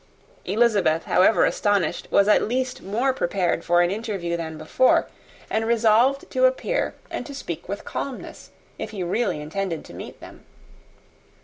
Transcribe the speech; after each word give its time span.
Elizabeth, 0.45 1.03
however 1.03 1.45
astonished, 1.45 2.07
was 2.09 2.27
at 2.27 2.41
least 2.47 2.81
more 2.81 3.13
prepared 3.13 3.63
for 3.63 3.83
an 3.83 3.91
interview 3.91 4.35
than 4.35 4.57
before, 4.57 5.05
and 5.47 5.67
resolved 5.67 6.27
to 6.31 6.45
appear 6.45 6.95
and 7.11 7.23
to 7.23 7.35
speak 7.35 7.69
with 7.69 7.85
calmness, 7.85 8.49
if 8.79 8.89
he 8.89 9.03
really 9.03 9.39
intended 9.39 9.85
to 9.85 9.93
meet 9.93 10.19
them. 10.19 10.43